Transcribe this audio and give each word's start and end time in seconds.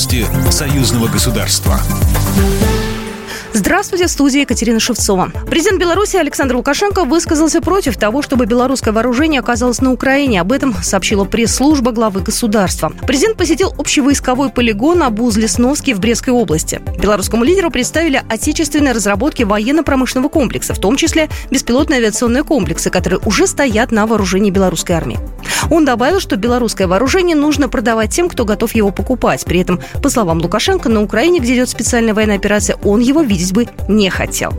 Новости 0.00 0.26
союзного 0.50 1.08
государства. 1.08 1.78
Здравствуйте, 3.52 4.06
в 4.06 4.10
студии 4.10 4.40
Екатерина 4.40 4.80
Шевцова. 4.80 5.30
Президент 5.50 5.78
Беларуси 5.78 6.16
Александр 6.16 6.56
Лукашенко 6.56 7.04
высказался 7.04 7.60
против 7.60 7.98
того, 7.98 8.22
чтобы 8.22 8.46
белорусское 8.46 8.94
вооружение 8.94 9.40
оказалось 9.40 9.82
на 9.82 9.92
Украине. 9.92 10.40
Об 10.40 10.52
этом 10.52 10.74
сообщила 10.82 11.24
пресс-служба 11.24 11.92
главы 11.92 12.22
государства. 12.22 12.90
Президент 13.06 13.36
посетил 13.36 13.74
общевойсковой 13.76 14.48
полигон 14.48 15.02
Абуз-Лесновский 15.02 15.92
в 15.92 16.00
Брестской 16.00 16.32
области. 16.32 16.80
Белорусскому 16.98 17.44
лидеру 17.44 17.70
представили 17.70 18.22
отечественные 18.26 18.94
разработки 18.94 19.42
военно-промышленного 19.42 20.30
комплекса, 20.30 20.72
в 20.72 20.78
том 20.78 20.96
числе 20.96 21.28
беспилотные 21.50 21.98
авиационные 21.98 22.44
комплексы, 22.44 22.88
которые 22.88 23.20
уже 23.26 23.46
стоят 23.46 23.92
на 23.92 24.06
вооружении 24.06 24.50
белорусской 24.50 24.96
армии. 24.96 25.18
Он 25.70 25.84
добавил, 25.84 26.20
что 26.20 26.36
белорусское 26.36 26.86
вооружение 26.86 27.36
нужно 27.36 27.68
продавать 27.68 28.10
тем, 28.10 28.28
кто 28.28 28.44
готов 28.44 28.74
его 28.74 28.90
покупать. 28.90 29.44
При 29.44 29.60
этом, 29.60 29.80
по 30.02 30.08
словам 30.08 30.38
Лукашенко, 30.38 30.88
на 30.88 31.02
Украине, 31.02 31.40
где 31.40 31.54
идет 31.54 31.68
специальная 31.68 32.14
военная 32.14 32.36
операция, 32.36 32.76
он 32.84 33.00
его 33.00 33.20
видеть 33.22 33.52
бы 33.52 33.66
не 33.88 34.10
хотел. 34.10 34.52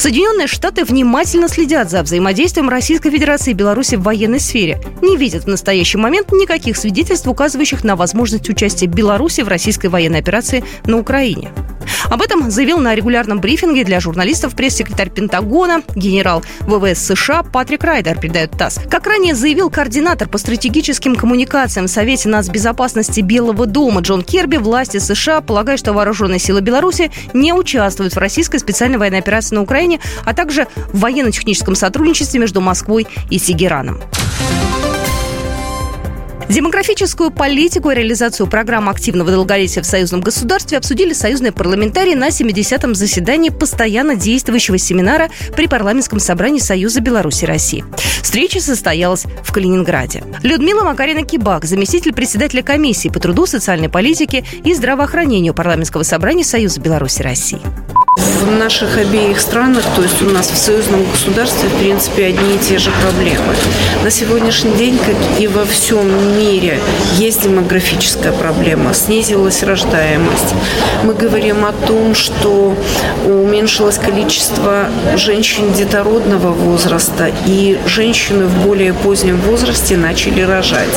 Соединенные 0.00 0.46
Штаты 0.46 0.86
внимательно 0.86 1.46
следят 1.46 1.90
за 1.90 2.02
взаимодействием 2.02 2.70
Российской 2.70 3.10
Федерации 3.10 3.50
и 3.50 3.54
Беларуси 3.54 3.96
в 3.96 4.02
военной 4.02 4.40
сфере. 4.40 4.80
Не 5.02 5.18
видят 5.18 5.44
в 5.44 5.46
настоящий 5.46 5.98
момент 5.98 6.32
никаких 6.32 6.78
свидетельств, 6.78 7.28
указывающих 7.28 7.84
на 7.84 7.96
возможность 7.96 8.48
участия 8.48 8.86
Беларуси 8.86 9.42
в 9.42 9.48
российской 9.48 9.88
военной 9.88 10.20
операции 10.20 10.64
на 10.86 10.96
Украине. 10.96 11.50
Об 12.10 12.22
этом 12.22 12.50
заявил 12.50 12.78
на 12.78 12.94
регулярном 12.94 13.40
брифинге 13.40 13.84
для 13.84 14.00
журналистов 14.00 14.56
пресс-секретарь 14.56 15.10
Пентагона, 15.10 15.82
генерал 15.94 16.42
ВВС 16.62 16.98
США 17.06 17.44
Патрик 17.44 17.84
Райдер, 17.84 18.18
передает 18.18 18.50
ТАСС. 18.50 18.80
Как 18.90 19.06
ранее 19.06 19.34
заявил 19.36 19.70
координатор 19.70 20.28
по 20.28 20.36
стратегическим 20.36 21.14
коммуникациям 21.14 21.86
в 21.86 21.90
Совете 21.90 22.28
нацбезопасности 22.28 23.20
Белого 23.20 23.66
дома 23.66 24.00
Джон 24.00 24.22
Керби, 24.22 24.56
власти 24.56 24.98
США 24.98 25.40
полагают, 25.40 25.78
что 25.78 25.92
вооруженные 25.92 26.40
силы 26.40 26.60
Беларуси 26.60 27.12
не 27.32 27.52
участвуют 27.52 28.14
в 28.14 28.18
российской 28.18 28.58
специальной 28.58 28.98
военной 28.98 29.20
операции 29.20 29.54
на 29.54 29.62
Украине, 29.62 30.00
а 30.24 30.34
также 30.34 30.66
в 30.92 30.98
военно-техническом 30.98 31.76
сотрудничестве 31.76 32.40
между 32.40 32.60
Москвой 32.60 33.06
и 33.30 33.38
Тегераном. 33.38 34.00
Демографическую 36.50 37.30
политику 37.30 37.90
и 37.90 37.94
реализацию 37.94 38.48
программы 38.48 38.90
активного 38.90 39.30
долголетия 39.30 39.84
в 39.84 39.86
союзном 39.86 40.20
государстве 40.20 40.78
обсудили 40.78 41.12
союзные 41.12 41.52
парламентарии 41.52 42.14
на 42.14 42.26
70-м 42.26 42.96
заседании 42.96 43.50
постоянно 43.50 44.16
действующего 44.16 44.76
семинара 44.76 45.30
при 45.54 45.68
парламентском 45.68 46.18
собрании 46.18 46.58
Союза 46.58 47.00
Беларуси 47.00 47.44
России. 47.44 47.84
Встреча 48.20 48.60
состоялась 48.60 49.26
в 49.44 49.52
Калининграде. 49.52 50.24
Людмила 50.42 50.82
Макарина-Кибак, 50.82 51.66
заместитель 51.66 52.12
председателя 52.12 52.64
комиссии 52.64 53.08
по 53.08 53.20
труду, 53.20 53.46
социальной 53.46 53.88
политике 53.88 54.44
и 54.64 54.74
здравоохранению 54.74 55.54
парламентского 55.54 56.02
собрания 56.02 56.42
Союза 56.42 56.80
Беларуси 56.80 57.22
России. 57.22 57.60
В 58.16 58.50
наших 58.50 58.98
обеих 58.98 59.40
странах, 59.40 59.84
то 59.94 60.02
есть 60.02 60.20
у 60.20 60.26
нас 60.26 60.50
в 60.50 60.56
союзном 60.56 61.04
государстве, 61.04 61.68
в 61.68 61.78
принципе, 61.78 62.26
одни 62.26 62.56
и 62.56 62.58
те 62.58 62.78
же 62.78 62.90
проблемы. 63.02 63.54
На 64.02 64.10
сегодняшний 64.10 64.72
день, 64.72 64.98
как 64.98 65.40
и 65.40 65.46
во 65.46 65.64
всем 65.64 66.36
мире, 66.36 66.80
есть 67.18 67.42
демографическая 67.42 68.32
проблема, 68.32 68.94
снизилась 68.94 69.62
рождаемость. 69.62 70.54
Мы 71.04 71.14
говорим 71.14 71.64
о 71.64 71.72
том, 71.72 72.14
что 72.14 72.74
уменьшилось 73.26 73.98
количество 73.98 74.88
женщин 75.16 75.72
детородного 75.72 76.48
возраста, 76.48 77.30
и 77.46 77.78
женщины 77.86 78.46
в 78.46 78.64
более 78.64 78.92
позднем 78.92 79.40
возрасте 79.40 79.96
начали 79.96 80.40
рожать. 80.40 80.88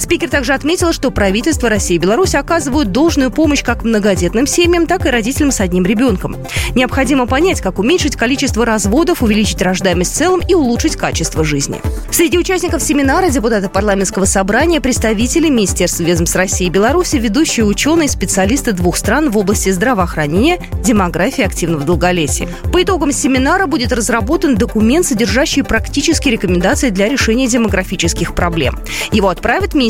Спикер 0.00 0.30
также 0.30 0.54
отметил, 0.54 0.94
что 0.94 1.10
правительство 1.10 1.68
России 1.68 1.96
и 1.96 1.98
Беларуси 1.98 2.36
оказывают 2.36 2.90
должную 2.90 3.30
помощь 3.30 3.62
как 3.62 3.84
многодетным 3.84 4.46
семьям, 4.46 4.86
так 4.86 5.04
и 5.04 5.10
родителям 5.10 5.52
с 5.52 5.60
одним 5.60 5.84
ребенком. 5.84 6.36
Необходимо 6.74 7.26
понять, 7.26 7.60
как 7.60 7.78
уменьшить 7.78 8.16
количество 8.16 8.64
разводов, 8.64 9.22
увеличить 9.22 9.60
рождаемость 9.60 10.14
в 10.14 10.16
целом 10.16 10.40
и 10.40 10.54
улучшить 10.54 10.96
качество 10.96 11.44
жизни. 11.44 11.82
Среди 12.10 12.38
участников 12.38 12.82
семинара 12.82 13.28
депутаты 13.28 13.68
парламентского 13.68 14.24
собрания, 14.24 14.80
представители 14.80 15.50
Министерства 15.50 16.02
ведомств 16.02 16.34
России 16.34 16.66
и 16.66 16.70
Беларуси, 16.70 17.16
ведущие 17.16 17.66
ученые, 17.66 18.08
специалисты 18.08 18.72
двух 18.72 18.96
стран 18.96 19.30
в 19.30 19.36
области 19.36 19.68
здравоохранения, 19.68 20.58
демографии 20.82 21.44
активного 21.44 21.84
долголетия. 21.84 22.48
По 22.72 22.82
итогам 22.82 23.12
семинара 23.12 23.66
будет 23.66 23.92
разработан 23.92 24.56
документ, 24.56 25.04
содержащий 25.04 25.62
практические 25.62 26.32
рекомендации 26.32 26.88
для 26.88 27.06
решения 27.06 27.46
демографических 27.46 28.34
проблем. 28.34 28.78
Его 29.12 29.28
отправят 29.28 29.74
Министерство 29.74 29.89